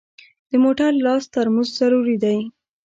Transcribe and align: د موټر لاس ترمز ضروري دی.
د 0.49 0.51
موټر 0.63 0.89
لاس 1.05 1.23
ترمز 1.33 1.67
ضروري 1.79 2.15
دی. 2.23 2.37